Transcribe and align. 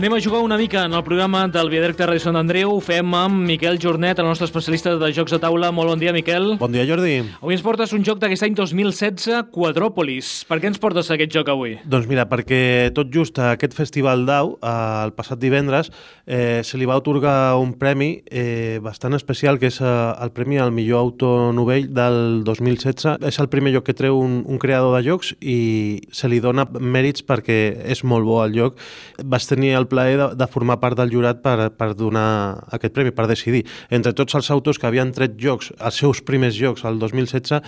Anem 0.00 0.14
a 0.14 0.20
jugar 0.24 0.40
una 0.40 0.56
mica 0.56 0.86
en 0.86 0.94
el 0.94 1.02
programa 1.04 1.42
del 1.52 1.68
Viadirecte 1.68 2.06
Ràdio 2.08 2.22
Sant 2.24 2.38
Andreu. 2.40 2.70
Ho 2.72 2.80
fem 2.80 3.10
amb 3.12 3.42
Miquel 3.44 3.76
Jornet, 3.76 4.16
el 4.22 4.24
nostre 4.24 4.46
especialista 4.46 4.94
de 4.96 5.10
jocs 5.12 5.34
de 5.34 5.38
taula. 5.42 5.68
Molt 5.76 5.90
bon 5.92 6.00
dia, 6.00 6.14
Miquel. 6.16 6.54
Bon 6.56 6.72
dia, 6.72 6.86
Jordi. 6.88 7.18
Avui 7.42 7.52
ens 7.52 7.60
portes 7.60 7.92
un 7.92 8.00
joc 8.00 8.16
d'aquest 8.22 8.46
any 8.46 8.56
2016, 8.56 9.50
Quadròpolis. 9.52 10.30
Per 10.48 10.56
què 10.56 10.70
ens 10.70 10.80
portes 10.80 11.10
aquest 11.12 11.34
joc 11.34 11.50
avui? 11.52 11.74
Doncs 11.84 12.08
mira, 12.08 12.24
perquè 12.30 12.88
tot 12.96 13.10
just 13.12 13.36
a 13.44 13.50
aquest 13.58 13.76
festival 13.76 14.24
d'Au, 14.24 14.54
el 14.64 15.12
passat 15.18 15.36
divendres, 15.42 15.92
eh, 16.24 16.64
se 16.64 16.80
li 16.80 16.88
va 16.88 16.96
otorgar 16.96 17.60
un 17.60 17.76
premi 17.76 18.22
eh, 18.24 18.80
bastant 18.80 19.18
especial, 19.20 19.60
que 19.60 19.68
és 19.68 19.82
eh, 19.84 19.92
el 20.16 20.32
premi 20.32 20.56
al 20.56 20.72
millor 20.72 21.04
autor 21.04 21.52
novell 21.52 21.90
del 21.92 22.40
2016. 22.48 23.18
És 23.28 23.40
el 23.44 23.52
primer 23.52 23.76
joc 23.76 23.90
que 23.90 23.98
treu 24.00 24.16
un, 24.16 24.40
un 24.48 24.64
creador 24.64 24.96
de 24.96 25.04
jocs 25.10 25.36
i 25.44 26.00
se 26.08 26.32
li 26.32 26.40
dona 26.40 26.64
mèrits 26.80 27.20
perquè 27.20 27.60
és 27.84 28.00
molt 28.00 28.24
bo 28.24 28.40
el 28.46 28.56
joc. 28.56 28.80
Vas 29.20 29.44
tenir 29.44 29.76
el 29.76 29.89
plaer 29.90 30.16
de, 30.20 30.28
de 30.38 30.48
formar 30.50 30.78
part 30.82 30.98
del 30.98 31.12
jurat 31.12 31.42
per, 31.44 31.70
per 31.76 31.90
donar 31.98 32.64
aquest 32.72 32.94
premi, 32.96 33.12
per 33.14 33.26
decidir. 33.30 33.64
Entre 33.90 34.14
tots 34.16 34.38
els 34.38 34.50
autors 34.54 34.80
que 34.80 34.88
havien 34.88 35.12
tret 35.16 35.36
jocs, 35.40 35.72
els 35.78 36.00
seus 36.02 36.22
primers 36.26 36.56
jocs, 36.56 36.86
el 36.88 37.00
2016, 37.02 37.60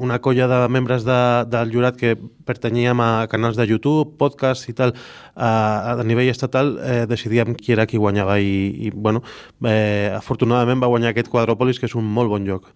una 0.00 0.20
colla 0.22 0.48
de 0.50 0.60
membres 0.72 1.06
de, 1.08 1.20
del 1.50 1.72
jurat 1.74 1.98
que 1.98 2.14
pertanyíem 2.50 3.00
a 3.00 3.10
canals 3.30 3.58
de 3.58 3.66
YouTube, 3.68 4.16
podcast 4.20 4.68
i 4.70 4.74
tal, 4.76 4.94
a, 5.34 5.96
a 5.96 6.06
nivell 6.06 6.30
estatal, 6.32 6.74
eh, 6.82 7.04
decidíem 7.10 7.54
qui 7.58 7.74
era 7.74 7.86
qui 7.86 8.00
guanyava 8.00 8.38
i, 8.42 8.88
i 8.88 8.90
bueno, 8.94 9.22
eh, 9.64 10.10
afortunadament 10.16 10.82
va 10.82 10.90
guanyar 10.90 11.14
aquest 11.14 11.30
Quadròpolis, 11.30 11.78
que 11.80 11.88
és 11.90 11.96
un 11.98 12.06
molt 12.06 12.32
bon 12.32 12.46
joc. 12.48 12.70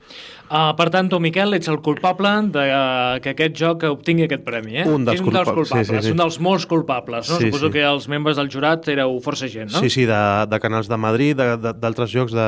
Uh, 0.44 0.70
per 0.76 0.90
tant, 0.92 1.08
tu, 1.10 1.18
Miquel, 1.24 1.56
ets 1.56 1.70
el 1.72 1.80
culpable 1.82 2.30
de 2.54 2.64
uh, 2.68 3.16
que 3.24 3.32
aquest 3.32 3.56
joc 3.58 3.86
obtingui 3.88 4.26
aquest 4.28 4.44
premi, 4.46 4.76
eh? 4.82 4.84
Un 4.86 5.06
dels, 5.06 5.22
un 5.24 5.32
dels 5.32 5.48
culpables, 5.48 5.72
sí, 5.72 5.84
sí, 5.88 6.02
sí. 6.04 6.12
un 6.12 6.20
dels 6.20 6.36
molts 6.44 6.66
culpables, 6.70 7.30
no? 7.32 7.38
Sí, 7.40 7.48
Suposo 7.48 7.70
sí. 7.70 7.74
que 7.78 7.84
els 7.88 8.06
membres 8.12 8.38
del 8.38 8.50
jurat 8.52 8.84
éreu 8.94 9.18
força 9.24 9.48
gent, 9.50 9.70
no? 9.74 9.80
Sí, 9.82 9.90
sí, 9.92 10.06
de, 10.08 10.18
de 10.50 10.58
canals 10.62 10.88
de 10.88 10.96
Madrid, 11.00 11.36
d'altres 11.36 12.10
jocs, 12.14 12.32
de, 12.34 12.46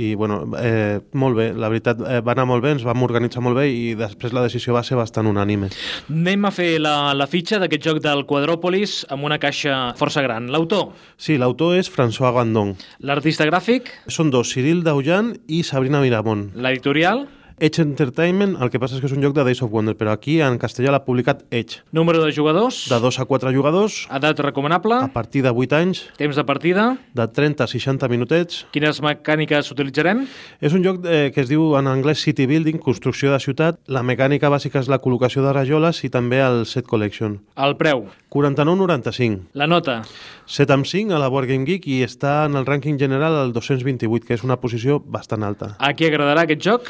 i 0.00 0.14
bueno, 0.18 0.42
eh, 0.58 0.98
molt 1.14 1.36
bé, 1.38 1.50
la 1.54 1.68
veritat, 1.72 2.00
eh, 2.08 2.20
va 2.24 2.34
anar 2.34 2.46
molt 2.50 2.64
bé, 2.64 2.72
ens 2.76 2.84
vam 2.86 3.02
organitzar 3.06 3.42
molt 3.44 3.56
bé 3.60 3.68
i 3.70 3.94
després 3.98 4.32
la 4.34 4.42
decisió 4.48 4.74
va 4.74 4.82
ser 4.86 4.96
bastant 4.98 5.28
unànime. 5.30 5.70
Anem 6.10 6.48
a 6.48 6.52
fer 6.54 6.70
la, 6.82 7.12
la 7.14 7.26
fitxa 7.30 7.60
d'aquest 7.62 7.84
joc 7.86 8.02
del 8.04 8.24
Quadròpolis 8.28 9.02
amb 9.12 9.24
una 9.28 9.38
caixa 9.42 9.92
força 10.00 10.22
gran. 10.24 10.48
L'autor, 10.52 10.90
Sí, 11.16 11.36
l'autor 11.38 11.76
és 11.78 11.88
François 11.92 12.32
Gandon. 12.34 12.74
l'artista 13.00 13.46
gràfic, 13.46 13.92
Són 14.08 14.30
dos, 14.32 14.50
Cyril 14.52 14.82
Daujan 14.82 15.34
i 15.48 15.62
Sabrina 15.62 16.00
Miramont. 16.02 16.48
l'editorial, 16.56 17.26
Edge 17.58 17.82
Entertainment, 17.82 18.56
el 18.60 18.70
que 18.70 18.80
passa 18.80 18.96
és 18.96 19.00
que 19.02 19.06
és 19.06 19.12
un 19.14 19.22
joc 19.22 19.34
de 19.36 19.44
Days 19.46 19.60
of 19.62 19.70
Wonder, 19.70 19.94
però 19.98 20.12
aquí 20.12 20.40
en 20.42 20.58
castellà 20.58 20.90
l'ha 20.90 21.02
publicat 21.04 21.44
Edge. 21.50 21.80
número 21.92 22.22
de 22.24 22.32
jugadors, 22.32 22.88
De 22.88 22.98
2 23.00 23.18
a 23.20 23.24
4 23.24 23.52
jugadors, 23.52 24.08
edat 24.10 24.40
recomanable, 24.40 24.94
a 24.94 25.08
partir 25.12 25.42
de 25.42 25.50
8 25.50 25.72
anys, 25.76 26.08
temps 26.16 26.36
de 26.36 26.44
partida, 26.44 26.98
de 27.14 27.26
30 27.28 27.64
a 27.64 27.66
60 27.66 28.08
minutets. 28.08 28.66
quines 28.72 29.00
mecàniques 29.02 29.70
utilitzarem, 29.70 30.26
És 30.60 30.72
un 30.72 30.82
joc 30.82 31.04
eh, 31.06 31.30
que 31.34 31.40
es 31.42 31.48
diu 31.48 31.76
en 31.78 31.86
anglès 31.86 32.18
City 32.22 32.46
Building, 32.46 32.78
construcció 32.78 33.32
de 33.32 33.38
ciutat. 33.40 33.78
La 33.86 34.02
mecànica 34.02 34.48
bàsica 34.50 34.80
és 34.80 34.88
la 34.88 34.98
col·locació 35.00 35.42
de 35.42 35.52
rajoles 35.52 36.02
i 36.04 36.08
també 36.10 36.40
el 36.40 36.66
set 36.66 36.86
collection. 36.86 37.40
el 37.56 37.76
preu, 37.76 38.06
49,95. 38.30 39.40
la 39.54 39.66
nota, 39.66 40.02
7 40.46 40.72
amb 40.72 40.86
5 40.86 41.14
a 41.14 41.18
la 41.18 41.28
Board 41.28 41.48
Game 41.48 41.64
Geek 41.64 41.86
i 41.86 42.02
està 42.04 42.46
en 42.46 42.56
el 42.56 42.66
rànquing 42.66 42.98
general 42.98 43.34
al 43.36 43.52
228, 43.52 44.26
que 44.26 44.34
és 44.34 44.42
una 44.44 44.56
posició 44.60 45.00
bastant 45.04 45.42
alta. 45.42 45.76
a 45.78 45.92
qui 45.94 46.04
agradarà 46.06 46.42
aquest 46.42 46.60
joc? 46.62 46.82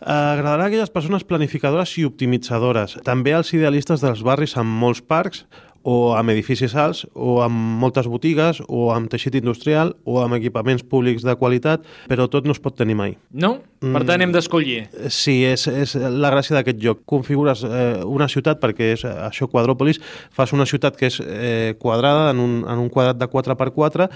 Agradarà 0.00 0.64
a 0.64 0.70
aquelles 0.70 0.92
persones 0.92 1.24
planificadores 1.28 1.92
i 2.00 2.06
optimitzadores. 2.08 2.98
També 3.04 3.34
als 3.36 3.52
idealistes 3.56 4.00
dels 4.04 4.22
barris 4.24 4.56
amb 4.60 4.80
molts 4.80 5.02
parcs 5.04 5.44
o 5.82 6.12
amb 6.12 6.32
edificis 6.32 6.74
alts, 6.76 7.06
o 7.14 7.38
amb 7.40 7.56
moltes 7.80 8.08
botigues, 8.10 8.60
o 8.68 8.90
amb 8.92 9.08
teixit 9.10 9.38
industrial, 9.38 9.94
o 10.04 10.18
amb 10.20 10.36
equipaments 10.36 10.84
públics 10.84 11.24
de 11.24 11.34
qualitat, 11.40 11.86
però 12.10 12.26
tot 12.28 12.44
no 12.44 12.52
es 12.52 12.60
pot 12.60 12.76
tenir 12.76 12.96
mai. 12.98 13.14
No? 13.32 13.54
Per 13.80 14.02
tant, 14.04 14.20
hem 14.20 14.32
d'escollir. 14.34 14.82
Sí, 15.08 15.38
és, 15.48 15.64
és 15.70 15.96
la 15.96 16.32
gràcia 16.34 16.58
d'aquest 16.58 16.82
joc. 16.82 17.00
Configures 17.08 17.64
eh, 17.64 18.02
una 18.04 18.28
ciutat, 18.28 18.60
perquè 18.60 18.92
és 18.98 19.06
això 19.08 19.48
Quadròpolis, 19.48 20.02
fas 20.36 20.52
una 20.52 20.68
ciutat 20.68 21.00
que 21.00 21.08
és 21.08 21.20
eh, 21.24 21.72
quadrada, 21.80 22.28
en 22.34 22.44
un, 22.44 22.60
en 22.68 22.84
un 22.84 22.92
quadrat 22.92 23.16
de 23.16 23.30
4x4, 23.32 24.10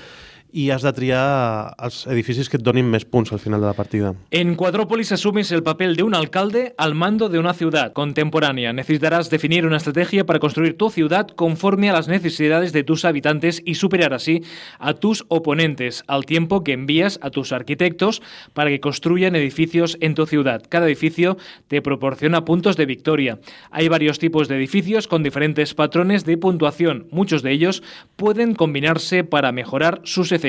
i 0.54 0.68
has 0.70 0.84
de 0.86 0.92
triar 0.94 1.74
els 1.82 2.04
edificis 2.06 2.46
que 2.48 2.60
et 2.60 2.62
donin 2.62 2.86
més 2.86 3.02
al 3.12 3.40
final 3.42 3.60
de 3.60 3.66
la 3.66 3.74
partida. 3.74 4.12
En 4.30 4.54
Cuadrópolis 4.54 5.10
asumes 5.12 5.50
el 5.50 5.64
papel 5.64 5.96
de 5.96 6.04
un 6.04 6.14
alcalde 6.14 6.74
al 6.78 6.94
mando 6.94 7.28
de 7.28 7.40
una 7.40 7.54
ciudad 7.54 7.92
contemporánea. 7.92 8.72
Necesitarás 8.72 9.30
definir 9.30 9.66
una 9.66 9.78
estrategia 9.78 10.24
para 10.24 10.38
construir 10.38 10.76
tu 10.78 10.90
ciudad 10.90 11.26
conforme 11.26 11.90
a 11.90 11.92
las 11.92 12.06
necesidades 12.06 12.72
de 12.72 12.84
tus 12.84 13.04
habitantes 13.04 13.62
y 13.64 13.74
superar 13.74 14.14
así 14.14 14.42
a 14.78 14.94
tus 14.94 15.24
oponentes, 15.28 16.04
al 16.06 16.24
tiempo 16.24 16.62
que 16.62 16.72
envías 16.72 17.18
a 17.20 17.30
tus 17.30 17.50
arquitectos 17.52 18.22
para 18.52 18.70
que 18.70 18.80
construyan 18.80 19.34
edificios 19.34 19.96
en 20.00 20.14
tu 20.14 20.24
ciudad. 20.26 20.62
Cada 20.68 20.86
edificio 20.86 21.36
te 21.66 21.82
proporciona 21.82 22.44
puntos 22.44 22.76
de 22.76 22.86
victoria. 22.86 23.40
Hay 23.72 23.88
varios 23.88 24.20
tipos 24.20 24.46
de 24.46 24.56
edificios 24.56 25.08
con 25.08 25.24
diferentes 25.24 25.74
patrones 25.74 26.24
de 26.24 26.38
puntuación. 26.38 27.08
Muchos 27.10 27.42
de 27.42 27.50
ellos 27.50 27.82
pueden 28.14 28.54
combinarse 28.54 29.24
para 29.24 29.50
mejorar 29.50 30.00
sus 30.04 30.30
efectos. 30.30 30.43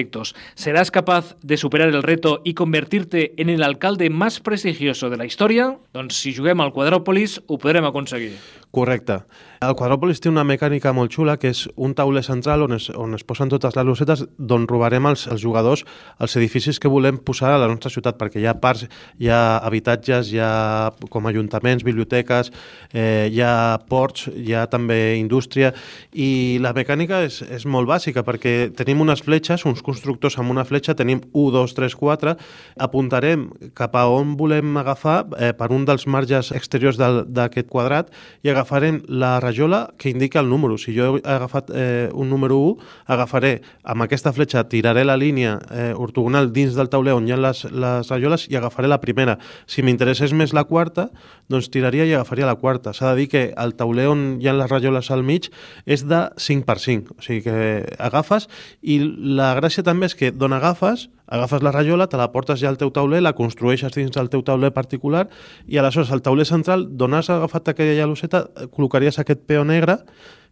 ¿Serás 0.55 0.91
capaz 0.91 1.35
de 1.41 1.57
superar 1.57 1.89
el 1.89 2.03
reto 2.03 2.41
y 2.43 2.53
convertirte 2.53 3.33
en 3.37 3.49
el 3.49 3.63
alcalde 3.63 4.09
más 4.09 4.39
prestigioso 4.39 5.09
de 5.09 5.17
la 5.17 5.25
història? 5.25 5.77
Doncs 5.93 6.19
si 6.19 6.35
juguem 6.35 6.59
al 6.59 6.73
Quadròpolis 6.75 7.39
ho 7.47 7.57
podrem 7.57 7.87
aconseguir. 7.87 8.35
Correcte. 8.75 9.21
El 9.63 9.71
Quadròpolis 9.79 10.19
té 10.19 10.27
una 10.27 10.43
mecànica 10.43 10.91
molt 10.93 11.13
xula 11.15 11.37
que 11.39 11.47
és 11.53 11.61
un 11.79 11.93
tauler 11.95 12.25
central 12.27 12.65
on 12.65 12.75
es, 12.75 12.89
on 12.91 13.15
es 13.15 13.23
posen 13.23 13.47
totes 13.49 13.77
les 13.77 13.85
losetes 13.87 14.25
d'on 14.35 14.65
robarem 14.67 15.07
els, 15.07 15.23
els 15.31 15.39
jugadors 15.41 15.85
els 16.19 16.35
edificis 16.35 16.79
que 16.81 16.91
volem 16.91 17.17
posar 17.23 17.53
a 17.55 17.61
la 17.61 17.69
nostra 17.71 17.89
ciutat 17.93 18.19
perquè 18.19 18.41
hi 18.43 18.49
ha 18.51 18.57
parcs, 18.59 18.89
hi 19.17 19.31
ha 19.31 19.61
habitatges, 19.63 20.33
hi 20.33 20.41
ha 20.43 20.91
com 21.09 21.31
ajuntaments, 21.31 21.85
biblioteques, 21.87 22.51
eh, 22.91 23.31
hi 23.31 23.39
ha 23.39 23.79
ports, 23.87 24.27
hi 24.35 24.51
ha 24.53 24.65
també 24.67 25.15
indústria 25.21 25.71
i 26.11 26.59
la 26.59 26.75
mecànica 26.75 27.23
és, 27.23 27.39
és 27.47 27.65
molt 27.65 27.87
bàsica 27.87 28.25
perquè 28.27 28.73
tenim 28.75 29.05
unes 29.07 29.23
fletxes, 29.23 29.63
uns 29.65 29.84
constructors 29.85 30.39
amb 30.41 30.51
una 30.53 30.65
fletxa, 30.65 30.95
tenim 30.97 31.21
1, 31.31 31.51
2, 31.53 31.75
3, 31.77 31.95
4, 31.99 32.35
apuntarem 32.81 33.47
cap 33.77 33.95
a 33.95 34.05
on 34.09 34.35
volem 34.39 34.75
agafar 34.81 35.17
eh, 35.37 35.51
per 35.57 35.69
un 35.75 35.85
dels 35.87 36.07
marges 36.09 36.51
exteriors 36.55 36.97
d'aquest 36.97 37.69
quadrat 37.71 38.11
i 38.43 38.51
agafarem 38.51 39.01
la 39.07 39.35
rajola 39.43 39.85
que 40.01 40.09
indica 40.09 40.41
el 40.41 40.49
número. 40.49 40.79
Si 40.81 40.95
jo 40.95 41.15
he 41.17 41.23
agafat 41.35 41.71
eh, 41.73 42.09
un 42.13 42.29
número 42.29 42.57
1, 42.73 42.89
agafaré 43.15 43.53
amb 43.83 44.05
aquesta 44.05 44.33
fletxa, 44.33 44.65
tiraré 44.69 45.05
la 45.05 45.17
línia 45.17 45.59
eh, 45.69 45.93
ortogonal 45.95 46.51
dins 46.55 46.75
del 46.75 46.89
tauler 46.89 47.15
on 47.15 47.27
hi 47.27 47.35
ha 47.35 47.39
les, 47.39 47.65
les 47.71 48.11
rajoles 48.11 48.47
i 48.49 48.57
agafaré 48.57 48.89
la 48.89 49.01
primera. 49.03 49.37
Si 49.69 49.85
m'interessés 49.85 50.33
més 50.33 50.53
la 50.55 50.65
quarta, 50.65 51.09
doncs 51.51 51.69
tiraria 51.73 52.07
i 52.07 52.15
agafaria 52.15 52.49
la 52.49 52.57
quarta. 52.59 52.93
S'ha 52.93 53.13
de 53.13 53.21
dir 53.21 53.29
que 53.31 53.45
el 53.53 53.75
tauler 53.77 54.07
on 54.11 54.25
hi 54.41 54.49
ha 54.49 54.55
les 54.57 54.71
rajoles 54.71 55.11
al 55.13 55.23
mig 55.25 55.51
és 55.85 56.05
de 56.09 56.25
5 56.41 56.65
per 56.65 56.79
5, 56.81 57.17
o 57.19 57.25
sigui 57.25 57.43
que 57.45 57.57
agafes 58.01 58.49
i 58.81 58.99
la 59.01 59.53
gràcia 59.65 59.83
també 59.85 60.05
és 60.05 60.13
que 60.13 60.29
d'on 60.31 60.53
agafes, 60.53 61.07
agafes 61.25 61.63
la 61.65 61.73
rajola, 61.73 62.05
te 62.07 62.19
la 62.21 62.29
portes 62.31 62.61
ja 62.61 62.69
al 62.69 62.77
teu 62.77 62.91
tauler, 62.93 63.23
la 63.25 63.33
construeixes 63.33 63.93
dins 63.95 64.13
del 64.13 64.29
teu 64.29 64.45
tauler 64.45 64.71
particular 64.75 65.25
i 65.67 65.79
aleshores 65.81 66.11
al 66.13 66.21
tauler 66.21 66.45
central, 66.45 66.85
d'on 66.93 67.17
has 67.17 67.31
agafat 67.33 67.73
aquella 67.73 68.05
eh, 68.05 68.67
col·locaries 68.69 69.17
aquest 69.19 69.41
peó 69.49 69.65
negre 69.65 70.03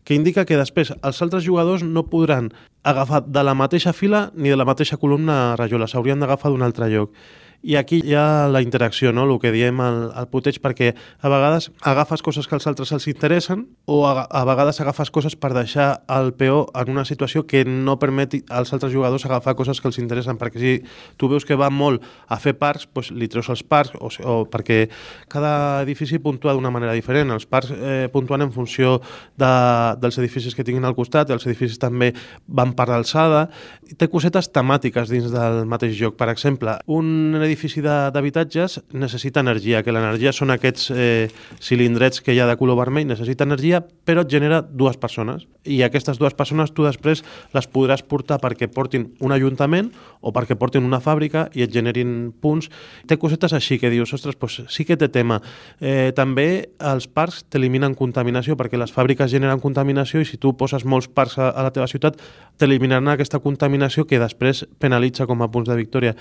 que 0.03 0.15
indica 0.15 0.45
que 0.45 0.57
després 0.57 0.91
els 0.91 1.21
altres 1.21 1.45
jugadors 1.45 1.83
no 1.83 2.07
podran 2.09 2.51
agafar 2.83 3.23
de 3.23 3.43
la 3.43 3.53
mateixa 3.53 3.93
fila 3.93 4.31
ni 4.35 4.49
de 4.49 4.57
la 4.57 4.65
mateixa 4.65 4.97
columna 4.97 5.55
rajola, 5.55 5.87
s'haurien 5.87 6.19
d'agafar 6.19 6.51
d'un 6.51 6.65
altre 6.65 6.89
lloc. 6.89 7.13
I 7.63 7.77
aquí 7.79 8.01
hi 8.03 8.11
ha 8.19 8.49
la 8.51 8.59
interacció, 8.59 9.13
no? 9.15 9.23
el 9.23 9.37
que 9.39 9.53
diem 9.55 9.77
al, 9.79 10.09
al 10.19 10.25
puteig, 10.27 10.57
perquè 10.59 10.89
a 11.23 11.29
vegades 11.31 11.69
agafes 11.79 12.19
coses 12.19 12.43
que 12.43 12.57
als 12.57 12.65
altres 12.67 12.91
els 12.91 13.05
interessen 13.07 13.61
o 13.87 14.01
a, 14.03 14.25
a 14.27 14.41
vegades 14.43 14.81
agafes 14.83 15.07
coses 15.15 15.37
per 15.39 15.53
deixar 15.55 16.01
el 16.11 16.33
peó 16.35 16.65
en 16.75 16.91
una 16.91 17.05
situació 17.07 17.45
que 17.47 17.61
no 17.63 17.95
permeti 18.01 18.41
als 18.51 18.73
altres 18.75 18.91
jugadors 18.91 19.23
agafar 19.23 19.55
coses 19.55 19.79
que 19.79 19.87
els 19.87 19.99
interessen, 20.03 20.35
perquè 20.41 20.59
si 20.59 20.73
tu 21.15 21.29
veus 21.31 21.47
que 21.47 21.55
va 21.55 21.69
molt 21.71 22.03
a 22.27 22.35
fer 22.35 22.51
parcs, 22.59 22.83
doncs 22.91 23.13
li 23.15 23.31
treus 23.31 23.47
els 23.55 23.63
parcs, 23.63 23.95
o, 23.95 24.11
o 24.11 24.35
perquè 24.43 24.89
cada 25.31 25.85
edifici 25.85 26.19
puntua 26.19 26.57
d'una 26.57 26.73
manera 26.73 26.91
diferent. 26.99 27.31
Els 27.31 27.47
parcs 27.47 27.71
eh, 27.71 28.09
puntuen 28.11 28.43
en 28.43 28.51
funció 28.51 28.97
de, 29.39 29.53
dels 30.03 30.19
edificis 30.19 30.51
que 30.51 30.67
tinguin 30.67 30.83
al 30.83 30.99
costat, 30.99 31.31
els 31.31 31.47
edificis 31.47 31.79
també 31.79 32.11
van 32.43 32.75
per 32.75 32.89
alçada, 32.91 33.47
té 33.95 34.11
cosetes 34.11 34.51
temàtiques 34.51 35.07
dins 35.15 35.31
del 35.31 35.63
mateix 35.63 35.95
joc. 35.95 36.19
Per 36.19 36.27
exemple, 36.27 36.75
un 36.91 37.39
edifici 37.39 37.52
edifici 37.53 37.81
d'habitatges 37.85 38.79
necessita 38.97 39.41
energia, 39.43 39.83
que 39.85 39.93
l'energia 39.93 40.33
són 40.33 40.53
aquests 40.53 40.89
eh, 40.91 41.29
cilindrets 41.61 42.21
que 42.23 42.33
hi 42.33 42.41
ha 42.41 42.47
de 42.49 42.57
color 42.57 42.77
vermell, 42.79 43.07
necessita 43.07 43.45
energia, 43.45 43.81
però 43.81 44.23
et 44.25 44.31
genera 44.31 44.61
dues 44.63 44.97
persones. 44.97 45.45
I 45.63 45.79
aquestes 45.85 46.19
dues 46.19 46.33
persones 46.35 46.73
tu 46.75 46.83
després 46.83 47.21
les 47.53 47.67
podràs 47.71 48.03
portar 48.03 48.39
perquè 48.43 48.67
portin 48.73 49.11
un 49.23 49.31
ajuntament 49.31 49.91
o 50.21 50.33
perquè 50.35 50.57
portin 50.59 50.83
una 50.83 50.99
fàbrica 51.03 51.45
i 51.53 51.63
et 51.63 51.71
generin 51.71 52.33
punts. 52.41 52.69
Té 53.07 53.17
cosetes 53.21 53.53
així 53.53 53.77
que 53.79 53.91
dius, 53.93 54.13
ostres, 54.15 54.37
doncs 54.39 54.73
sí 54.73 54.85
que 54.87 54.97
té 54.97 55.07
tema. 55.13 55.39
Eh, 55.79 56.11
també 56.15 56.73
els 56.79 57.07
parcs 57.07 57.43
t'eliminen 57.53 57.95
contaminació 57.95 58.57
perquè 58.59 58.79
les 58.81 58.91
fàbriques 58.91 59.31
generen 59.31 59.61
contaminació 59.63 60.23
i 60.23 60.27
si 60.27 60.41
tu 60.41 60.55
poses 60.57 60.85
molts 60.85 61.07
parcs 61.07 61.37
a, 61.37 61.51
a 61.51 61.67
la 61.67 61.71
teva 61.75 61.87
ciutat 61.87 62.19
t'eliminaran 62.57 63.13
aquesta 63.13 63.39
contaminació 63.43 64.07
que 64.09 64.19
després 64.21 64.65
penalitza 64.79 65.27
com 65.29 65.41
a 65.41 65.51
punts 65.51 65.69
de 65.69 65.79
victòria. 65.79 66.17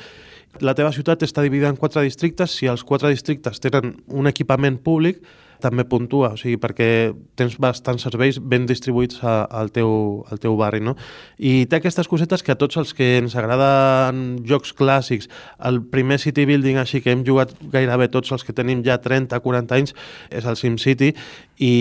La 0.60 0.74
teva 0.76 0.92
ciutat 0.92 1.22
està 1.24 1.40
dividida 1.44 1.70
en 1.72 1.78
quatre 1.80 2.02
districtes. 2.04 2.52
Si 2.58 2.68
els 2.68 2.84
quatre 2.84 3.08
districtes 3.08 3.62
tenen 3.62 3.94
un 4.12 4.28
equipament 4.28 4.76
públic, 4.84 5.22
també 5.62 5.86
puntua, 5.88 6.32
o 6.34 6.40
sigui, 6.40 6.58
perquè 6.60 6.88
tens 7.38 7.56
bastants 7.62 8.04
serveis 8.04 8.38
ben 8.38 8.66
distribuïts 8.68 9.22
a, 9.22 9.42
al, 9.46 9.70
teu, 9.74 9.92
al 10.30 10.42
teu 10.42 10.56
barri, 10.58 10.82
no? 10.84 10.96
I 11.38 11.64
té 11.70 11.78
aquestes 11.78 12.10
cosetes 12.10 12.42
que 12.42 12.54
a 12.54 12.58
tots 12.58 12.80
els 12.80 12.92
que 12.98 13.14
ens 13.20 13.36
agraden 13.38 14.42
jocs 14.48 14.74
clàssics, 14.76 15.30
el 15.64 15.82
primer 15.94 16.18
city 16.22 16.46
building 16.48 16.80
així 16.82 17.02
que 17.04 17.14
hem 17.14 17.24
jugat 17.26 17.54
gairebé 17.72 18.10
tots 18.12 18.34
els 18.34 18.44
que 18.44 18.56
tenim 18.56 18.82
ja 18.86 18.98
30-40 19.02 19.78
anys 19.78 19.96
és 20.30 20.46
el 20.48 20.58
SimCity 20.58 21.12
i 21.62 21.74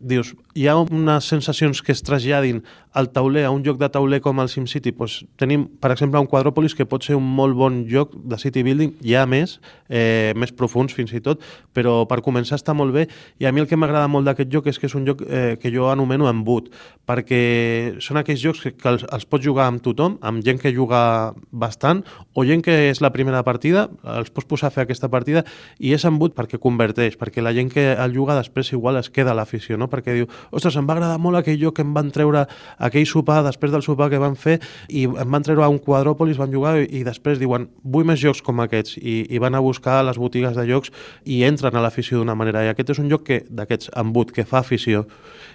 dius, 0.00 0.34
hi 0.54 0.66
ha 0.68 0.76
unes 0.76 1.28
sensacions 1.30 1.80
que 1.80 1.94
es 1.94 2.02
traslladin 2.04 2.60
al 2.92 3.10
tauler, 3.14 3.44
a 3.46 3.52
un 3.54 3.62
joc 3.64 3.78
de 3.78 3.88
tauler 3.92 4.18
com 4.20 4.40
el 4.42 4.50
SimCity, 4.50 4.92
doncs 4.98 5.20
tenim, 5.40 5.68
per 5.80 5.92
exemple, 5.94 6.20
un 6.20 6.28
Quadròpolis 6.30 6.74
que 6.74 6.86
pot 6.90 7.06
ser 7.06 7.16
un 7.16 7.24
molt 7.24 7.54
bon 7.56 7.84
joc 7.88 8.12
de 8.12 8.38
city 8.42 8.64
building, 8.66 8.96
ha 9.14 9.26
més, 9.30 9.60
eh, 9.88 10.34
més 10.36 10.52
profuns 10.52 10.92
fins 10.92 11.14
i 11.14 11.22
tot, 11.22 11.40
però 11.72 12.02
per 12.10 12.20
començar 12.26 12.58
està 12.58 12.74
molt 12.74 12.89
bé 12.94 13.06
i 13.38 13.46
a 13.46 13.52
mi 13.52 13.62
el 13.62 13.68
que 13.68 13.78
m'agrada 13.78 14.08
molt 14.08 14.28
d'aquest 14.28 14.50
joc 14.52 14.70
és 14.70 14.78
que 14.78 14.88
és 14.88 14.94
un 14.98 15.06
joc 15.06 15.22
eh, 15.26 15.56
que 15.60 15.72
jo 15.72 15.88
anomeno 15.90 16.28
embut, 16.30 16.70
perquè 17.08 17.96
són 18.02 18.20
aquells 18.20 18.42
jocs 18.42 18.62
que, 18.66 18.74
els, 18.90 19.04
els 19.10 19.26
pots 19.26 19.44
jugar 19.44 19.66
amb 19.70 19.82
tothom, 19.82 20.18
amb 20.22 20.44
gent 20.46 20.60
que 20.60 20.72
juga 20.74 21.32
bastant 21.50 22.04
o 22.34 22.44
gent 22.46 22.62
que 22.64 22.76
és 22.90 23.00
la 23.02 23.12
primera 23.14 23.42
partida, 23.46 23.88
els 24.16 24.30
pots 24.30 24.48
posar 24.50 24.70
a 24.70 24.74
fer 24.74 24.84
aquesta 24.84 25.10
partida 25.10 25.44
i 25.78 25.94
és 25.96 26.04
embut 26.08 26.34
perquè 26.36 26.60
converteix, 26.62 27.16
perquè 27.18 27.42
la 27.42 27.54
gent 27.56 27.70
que 27.72 27.90
el 27.92 28.14
juga 28.14 28.36
després 28.38 28.72
igual 28.72 29.00
es 29.00 29.10
queda 29.10 29.34
a 29.34 29.38
l'afició, 29.38 29.78
no? 29.80 29.90
perquè 29.90 30.14
diu, 30.16 30.28
ostres, 30.50 30.76
em 30.78 30.86
va 30.88 30.96
agradar 30.96 31.18
molt 31.22 31.40
aquell 31.40 31.58
joc 31.60 31.78
que 31.78 31.86
em 31.86 31.94
van 31.96 32.10
treure 32.14 32.46
aquell 32.78 33.06
sopar 33.08 33.40
després 33.46 33.74
del 33.74 33.84
sopar 33.86 34.10
que 34.12 34.20
van 34.22 34.36
fer 34.38 34.58
i 34.88 35.06
em 35.06 35.30
van 35.30 35.46
treure 35.46 35.64
a 35.66 35.70
un 35.72 35.80
quadròpolis, 35.82 36.38
van 36.40 36.52
jugar 36.52 36.76
i, 36.80 36.88
i 37.00 37.04
després 37.06 37.40
diuen, 37.40 37.68
vull 37.82 38.06
més 38.08 38.20
jocs 38.22 38.42
com 38.44 38.62
aquests 38.64 38.98
i, 39.00 39.24
i 39.30 39.42
van 39.42 39.56
a 39.56 39.64
buscar 39.64 40.00
les 40.06 40.18
botigues 40.20 40.56
de 40.56 40.66
jocs 40.68 40.92
i 41.24 41.42
entren 41.48 41.76
a 41.76 41.84
l'afició 41.84 42.20
d'una 42.20 42.36
manera 42.38 42.64
i 42.64 42.70
aquest 42.80 42.94
és 42.96 43.02
un 43.02 43.10
joc 43.12 43.26
que 43.28 43.40
d'aquests 43.48 43.92
embut, 44.00 44.32
que 44.34 44.46
fa 44.48 44.60
afició. 44.64 45.04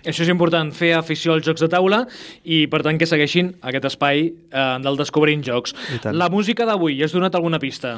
Això 0.05 0.23
és 0.25 0.31
important, 0.31 0.69
fer 0.75 0.93
afició 0.97 1.33
als 1.33 1.45
jocs 1.47 1.65
de 1.65 1.69
taula 1.71 2.03
i, 2.43 2.65
per 2.71 2.83
tant, 2.85 2.99
que 3.01 3.09
segueixin 3.09 3.55
aquest 3.65 3.89
espai 3.91 4.27
eh, 4.29 4.67
del 4.85 5.01
Descobrint 5.01 5.43
Jocs. 5.45 5.75
La 6.13 6.29
música 6.29 6.67
d'avui, 6.69 7.01
has 7.03 7.15
donat 7.15 7.35
alguna 7.35 7.59
pista? 7.59 7.97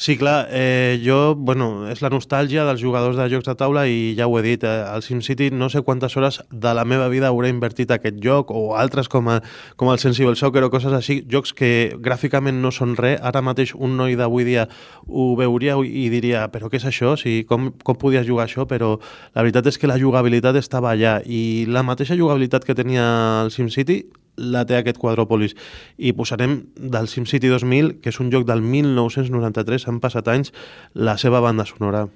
Sí, 0.00 0.16
clar, 0.16 0.46
eh, 0.52 1.02
jo, 1.04 1.34
bueno, 1.34 1.88
és 1.90 1.98
la 2.04 2.08
nostàlgia 2.12 2.62
dels 2.62 2.78
jugadors 2.78 3.16
de 3.18 3.24
jocs 3.32 3.48
de 3.48 3.54
taula 3.58 3.82
i 3.90 4.12
ja 4.14 4.28
ho 4.30 4.36
he 4.38 4.42
dit, 4.44 4.62
eh, 4.62 4.84
al 4.86 5.02
SimCity 5.02 5.48
no 5.50 5.66
sé 5.68 5.82
quantes 5.82 6.14
hores 6.16 6.38
de 6.52 6.74
la 6.78 6.84
meva 6.84 7.08
vida 7.10 7.26
hauré 7.26 7.48
invertit 7.50 7.90
aquest 7.90 8.20
joc 8.22 8.52
o 8.54 8.76
altres 8.78 9.08
com, 9.10 9.26
a, 9.26 9.40
com 9.74 9.90
el 9.90 9.98
Sensible 9.98 10.36
Soccer 10.38 10.62
o 10.62 10.70
coses 10.70 10.94
així, 10.94 11.24
jocs 11.26 11.50
que 11.50 11.96
gràficament 11.98 12.62
no 12.62 12.70
són 12.70 12.94
res, 12.94 13.18
ara 13.26 13.42
mateix 13.42 13.74
un 13.74 13.96
noi 13.98 14.14
d'avui 14.14 14.46
dia 14.46 14.68
ho 15.08 15.34
veuria 15.34 15.74
i 15.82 16.06
diria 16.14 16.46
però 16.46 16.70
què 16.70 16.78
és 16.78 16.86
això? 16.86 17.16
Si, 17.18 17.42
com, 17.50 17.72
com 17.82 17.98
podies 17.98 18.28
jugar 18.28 18.46
això? 18.46 18.68
Però 18.70 19.00
la 19.34 19.42
veritat 19.42 19.66
és 19.66 19.82
que 19.82 19.90
la 19.90 19.98
jugabilitat 19.98 20.62
estava 20.62 20.94
allà 20.94 21.18
i 21.26 21.66
la 21.66 21.82
mateixa 21.82 22.14
jugabilitat 22.14 22.62
que 22.62 22.78
tenia 22.78 23.42
el 23.42 23.50
SimCity 23.50 24.04
la 24.38 24.64
té 24.64 24.78
aquest 24.78 24.98
Quadròpolis. 25.02 25.56
I 25.98 26.14
posarem 26.16 26.60
del 26.78 27.10
SimCity 27.10 27.50
2000, 27.52 27.98
que 28.02 28.12
és 28.14 28.20
un 28.22 28.32
joc 28.32 28.46
del 28.48 28.62
1993, 28.64 29.88
han 29.90 30.00
passat 30.00 30.30
anys, 30.32 30.54
la 30.94 31.18
seva 31.18 31.42
banda 31.44 31.66
sonora. 31.68 32.06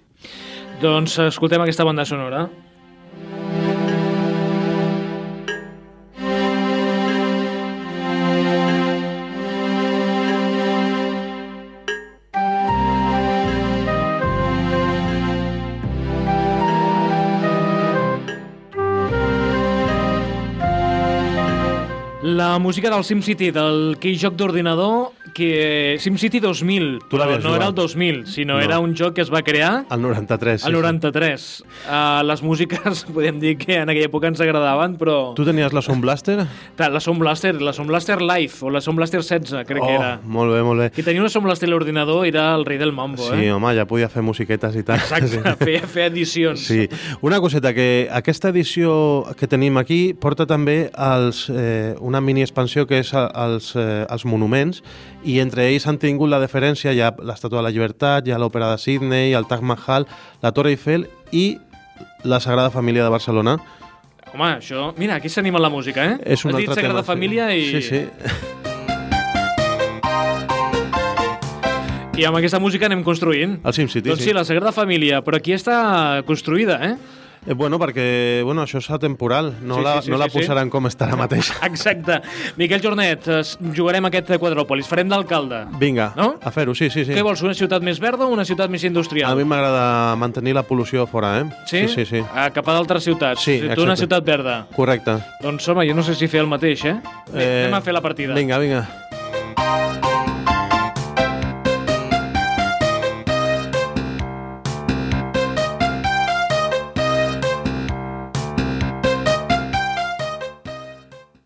Doncs 0.83 1.19
escoltem 1.29 1.63
aquesta 1.63 1.85
banda 1.85 2.07
sonora. 2.09 2.47
La 22.53 22.59
música 22.59 22.91
del 22.91 23.03
SimCity, 23.03 23.47
del 23.49 23.97
que 23.97 24.11
joc 24.21 24.35
d'ordinador, 24.37 25.07
que 25.33 25.97
SimCity 26.01 26.41
2000, 26.41 26.99
Tu 27.09 27.17
però 27.17 27.25
no 27.27 27.55
era 27.57 27.67
el 27.69 27.73
jugat? 27.73 27.75
2000, 27.75 28.27
sinó 28.27 28.55
No. 28.55 28.61
era 28.61 28.79
un 28.79 28.95
joc 28.97 29.15
que 29.15 29.23
es 29.23 29.31
va 29.33 29.43
crear 29.43 29.85
El 29.91 30.03
93. 30.03 30.65
al 30.65 30.73
93. 30.73 31.65
Uh, 31.89 32.23
les 32.27 32.43
músiques, 32.43 33.05
podem 33.15 33.39
dir 33.41 33.57
que 33.59 33.77
en 33.81 33.89
aquella 33.89 34.07
època 34.11 34.29
ens 34.29 34.41
agradaven, 34.41 34.97
però... 35.01 35.33
Tu 35.35 35.45
tenies 35.45 35.73
la 35.73 35.83
Sound 35.83 36.03
Blaster? 36.03 36.47
La 36.79 37.01
Sound 37.01 37.21
Blaster, 37.21 37.55
la 37.63 37.73
Sound 37.73 37.89
Blaster 37.91 38.21
Live, 38.21 38.53
o 38.63 38.71
la 38.71 38.81
Sound 38.81 38.99
Blaster 38.99 39.23
16, 39.23 39.65
crec 39.67 39.83
oh, 39.83 39.87
que 39.87 39.95
era. 39.95 40.13
molt 40.25 40.53
bé, 40.53 40.63
molt 40.63 40.81
bé. 40.81 40.91
Qui 40.93 41.03
tenia 41.07 41.21
una 41.23 41.31
Sound 41.31 41.47
Blaster 41.47 41.69
a 41.69 41.73
l'ordinador 41.73 42.27
era 42.27 42.55
el 42.55 42.65
rei 42.67 42.79
del 42.79 42.93
mambo, 42.93 43.23
Sí, 43.23 43.47
eh? 43.47 43.53
home, 43.53 43.73
ja 43.77 43.87
podia 43.87 44.09
fer 44.13 44.23
musiquetes 44.23 44.77
i 44.77 44.83
tal. 44.83 44.99
Exacte, 45.01 45.57
feia, 45.65 45.87
feia 45.87 46.07
edicions. 46.13 46.61
Sí, 46.67 46.89
una 47.23 47.41
coseta, 47.41 47.73
que 47.73 48.09
aquesta 48.13 48.51
edició 48.53 49.25
que 49.39 49.47
tenim 49.49 49.79
aquí 49.81 50.13
porta 50.15 50.47
també 50.47 50.91
els, 50.93 51.47
eh, 51.51 51.95
una 52.01 52.21
mini 52.21 52.43
expansió 52.43 52.87
que 52.87 52.99
és 53.01 53.13
els, 53.15 53.73
eh, 53.77 54.05
els 54.11 54.25
monuments 54.29 54.83
i 55.25 55.39
entre 55.43 55.69
ells 55.71 55.87
han 55.87 55.99
tingut 56.03 56.31
la 56.31 56.41
deferència, 56.43 56.93
hi 56.93 57.01
ha 57.03 57.13
l'Estatua 57.23 57.61
de 57.61 57.67
la 57.67 57.71
Llibertat, 57.75 58.27
hi 58.27 58.35
ha 58.35 58.41
l'Òpera 58.41 58.73
de 58.73 58.79
Sydney, 58.83 59.35
el 59.39 59.47
Taj 59.51 59.63
Mahal, 59.63 60.07
la 60.43 60.53
Torre 60.53 60.75
Eiffel 60.75 61.07
i 61.31 61.59
la 62.25 62.41
Sagrada 62.41 62.71
Família 62.71 63.05
de 63.05 63.11
Barcelona. 63.13 63.57
Home, 64.33 64.49
això... 64.57 64.93
Mira, 64.97 65.21
aquí 65.21 65.29
s'anima 65.29 65.61
la 65.61 65.71
música, 65.71 66.05
eh? 66.09 66.19
És 66.25 66.45
un 66.47 66.55
Has 66.55 66.63
dit 66.63 66.73
Sagrada 66.73 67.03
tema. 67.03 67.09
Família 67.13 67.51
i... 67.55 67.67
Sí, 67.69 67.83
sí. 67.85 68.03
I 72.13 72.27
amb 72.29 72.37
aquesta 72.37 72.61
música 72.61 72.87
anem 72.89 73.03
construint. 73.05 73.59
El 73.65 73.75
SimCity, 73.75 74.09
doncs 74.11 74.21
sí, 74.25 74.31
sí. 74.31 74.37
la 74.37 74.45
Sagrada 74.45 74.73
Família, 74.73 75.23
però 75.25 75.39
aquí 75.41 75.55
està 75.57 76.23
construïda, 76.29 76.79
eh? 76.85 76.97
Eh, 77.45 77.55
bueno, 77.55 77.77
perquè 77.81 78.43
bueno, 78.45 78.63
això 78.63 78.79
és 78.79 78.87
atemporal, 78.95 79.49
no, 79.67 79.77
Sí, 79.77 79.83
la, 79.83 79.95
sí, 79.97 80.05
sí, 80.07 80.11
no 80.13 80.19
la 80.19 80.27
sí, 80.29 80.31
sí. 80.31 80.39
posaran 80.39 80.71
com 80.71 80.87
està 80.87 81.09
ara 81.09 81.17
mateix. 81.19 81.49
Exacte. 81.67 82.21
Miquel 82.57 82.81
Jornet, 82.81 83.27
es- 83.41 83.57
jugarem 83.75 84.05
aquest 84.07 84.31
quadròpolis, 84.39 84.87
farem 84.87 85.09
d'alcalde. 85.11 85.65
Vinga, 85.81 86.13
No? 86.17 86.37
a 86.41 86.51
fer-ho, 86.55 86.75
sí, 86.75 86.89
sí, 86.89 87.05
sí. 87.05 87.13
Què 87.13 87.23
vols, 87.27 87.43
una 87.43 87.55
ciutat 87.59 87.83
més 87.83 87.99
verda 87.99 88.27
o 88.27 88.29
una 88.31 88.45
ciutat 88.45 88.71
més 88.71 88.85
industrial? 88.85 89.33
A 89.33 89.35
mi 89.35 89.43
m'agrada 89.45 90.15
mantenir 90.17 90.55
la 90.55 90.63
pol·lució 90.63 91.07
fora, 91.11 91.41
eh? 91.41 91.45
Sí? 91.67 91.89
Sí, 91.89 92.05
sí, 92.05 92.07
sí. 92.07 92.23
A 92.33 92.51
cap 92.55 92.69
a 92.69 92.75
d'altres 92.79 93.03
ciutats. 93.03 93.43
Sí, 93.43 93.59
tu 93.59 93.65
una 93.67 93.73
exacte. 93.95 93.97
ciutat 94.07 94.25
verda. 94.25 94.57
Correcte. 94.77 95.19
Doncs 95.43 95.67
home, 95.69 95.89
jo 95.89 95.95
no 95.99 96.03
sé 96.07 96.15
si 96.15 96.29
fer 96.29 96.41
el 96.41 96.47
mateix, 96.47 96.85
eh? 96.85 97.01
Eh, 97.35 97.65
anem 97.67 97.75
a 97.75 97.81
fer 97.83 97.93
la 97.93 98.01
partida. 98.01 98.35
Vinga, 98.39 98.59
vinga. 98.63 98.87